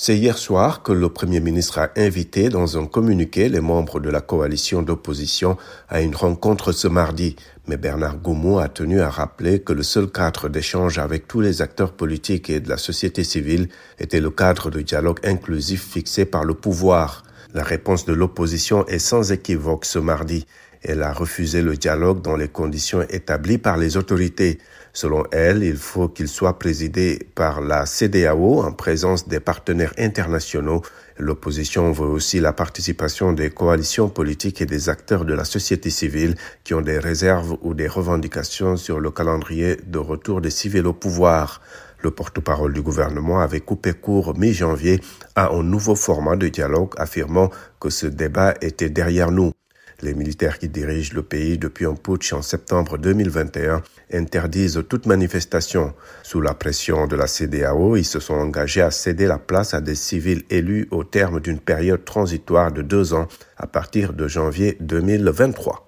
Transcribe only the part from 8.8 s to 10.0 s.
à rappeler que le